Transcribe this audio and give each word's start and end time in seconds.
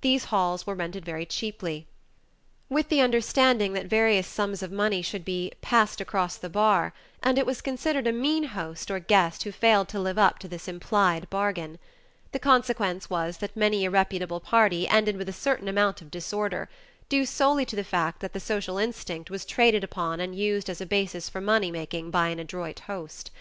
These 0.00 0.26
halls 0.26 0.64
were 0.64 0.76
rented 0.76 1.04
very 1.04 1.26
cheaply 1.26 1.88
with 2.68 2.88
the 2.88 3.00
understanding 3.00 3.72
that 3.72 3.86
various 3.86 4.28
sums 4.28 4.62
of 4.62 4.70
money 4.70 5.02
should 5.02 5.24
be 5.24 5.50
"passed 5.60 6.00
across 6.00 6.36
the 6.36 6.48
bar," 6.48 6.94
and 7.20 7.36
it 7.36 7.44
was 7.46 7.60
considered 7.60 8.06
a 8.06 8.12
mean 8.12 8.44
host 8.44 8.92
or 8.92 9.00
guest 9.00 9.42
who 9.42 9.50
failed 9.50 9.88
to 9.88 9.98
live 9.98 10.18
up 10.20 10.38
to 10.38 10.46
this 10.46 10.68
implied 10.68 11.28
bargain. 11.30 11.80
The 12.30 12.38
consequence 12.38 13.10
was 13.10 13.38
that 13.38 13.56
many 13.56 13.84
a 13.84 13.90
reputable 13.90 14.38
party 14.38 14.86
ended 14.86 15.16
with 15.16 15.28
a 15.28 15.32
certain 15.32 15.66
amount 15.66 16.00
of 16.00 16.12
disorder, 16.12 16.68
due 17.08 17.26
solely 17.26 17.64
to 17.66 17.74
the 17.74 17.82
fact 17.82 18.20
that 18.20 18.34
the 18.34 18.38
social 18.38 18.78
instinct 18.78 19.30
was 19.32 19.44
traded 19.44 19.82
upon 19.82 20.20
and 20.20 20.32
used 20.38 20.70
as 20.70 20.80
a 20.80 20.86
basis 20.86 21.28
for 21.28 21.40
money 21.40 21.72
making 21.72 22.12
by 22.12 22.28
an 22.28 22.38
adroit 22.38 22.78
host. 22.86 23.32